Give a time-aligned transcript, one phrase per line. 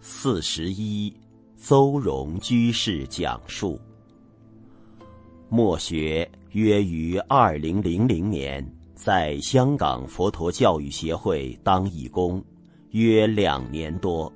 [0.00, 1.12] 四十一，
[1.56, 3.78] 邹容居士讲述。
[5.48, 8.64] 墨学约于二零零零年
[8.94, 12.42] 在香港佛陀教育协会当义工，
[12.90, 14.32] 约两年多，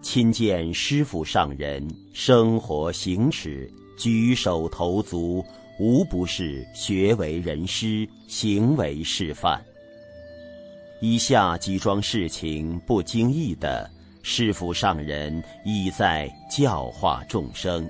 [0.00, 5.44] 亲见师父上人生活行持、举手投足，
[5.78, 9.62] 无不是学为人师，行为示范。
[11.00, 13.90] 以下几桩事情，不经意的，
[14.26, 17.86] 师父上人已在教化众生。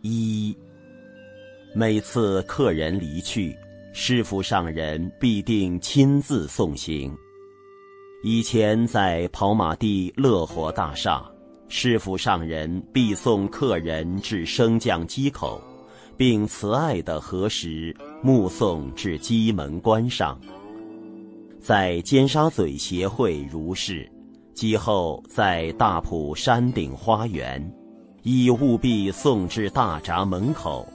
[0.00, 0.56] 一。
[1.74, 3.54] 每次客人离去，
[3.92, 7.14] 师傅上人必定亲自送行。
[8.24, 11.22] 以前在跑马地乐活大厦，
[11.68, 15.62] 师傅上人必送客人至升降机口，
[16.16, 20.40] 并慈爱的核实，目送至机门关上。
[21.58, 24.10] 在尖沙咀协会如是，
[24.54, 27.62] 今后在大埔山顶花园，
[28.22, 30.86] 亦务必送至大闸门口。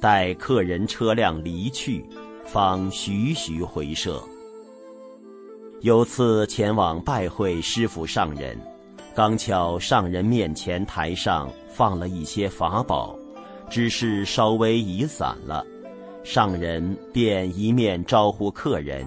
[0.00, 2.04] 待客人车辆离去，
[2.44, 4.22] 方徐徐回舍。
[5.80, 8.56] 有次前往拜会师傅上人，
[9.14, 13.16] 刚巧上人面前台上放了一些法宝，
[13.68, 15.66] 只是稍微移散了，
[16.22, 19.04] 上人便一面招呼客人，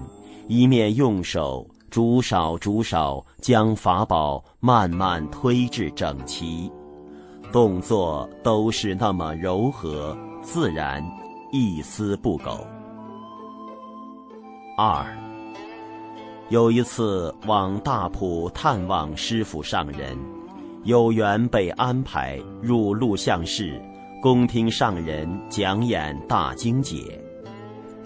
[0.48, 6.72] 一面用手逐少逐少将法宝慢慢推至整齐，
[7.52, 10.16] 动作都是那么柔和。
[10.40, 11.04] 自然，
[11.52, 12.66] 一丝不苟。
[14.78, 15.04] 二，
[16.48, 20.16] 有一次往大埔探望师傅上人，
[20.84, 23.78] 有缘被安排入录像室，
[24.22, 27.22] 恭听上人讲演大经解。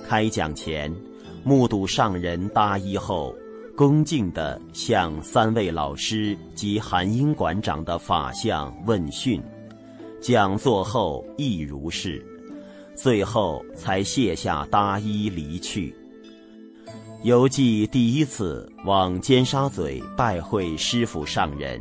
[0.08, 0.92] 开讲前，
[1.44, 3.32] 目睹上人搭衣后，
[3.76, 9.38] 恭敬地向三位老师及韩英馆长的法相问讯。
[10.18, 12.24] 讲座后亦如是，
[12.94, 15.94] 最后才卸下搭衣离去。
[17.22, 21.78] 犹记第一次往尖沙咀拜会师傅上人，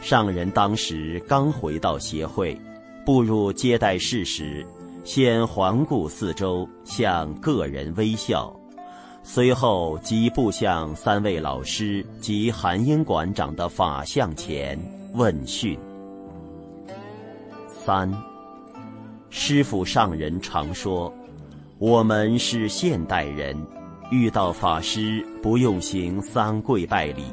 [0.00, 2.58] 上人当时刚回到协会，
[3.04, 4.66] 步入接待室时，
[5.04, 8.57] 先环顾四周，向个人微笑，
[9.30, 14.78] 随后即步向三位老师及韩英馆长的法像前
[15.12, 15.78] 问讯。
[17.68, 18.10] 三，
[19.28, 21.12] 师父上人常说
[21.76, 23.54] ：“我们是现代人，
[24.10, 27.24] 遇到法师不用行三跪拜礼，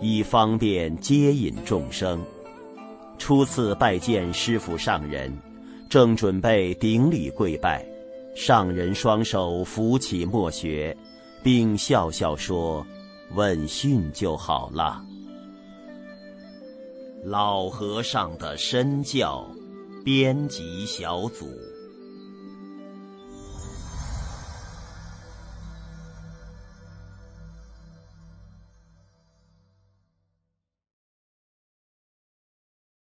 [0.00, 2.20] 以方便接引众生。”
[3.18, 5.36] 初次拜见师父上人，
[5.90, 7.84] 正准备顶礼跪拜，
[8.32, 10.96] 上人双手扶起墨学，
[11.42, 12.86] 并笑笑说
[13.34, 15.04] ：“问讯就好了。”
[17.24, 19.46] 老和尚的身教。
[20.04, 21.71] 编辑小组。